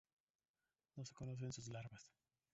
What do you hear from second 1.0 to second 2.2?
se conocen sus larvas.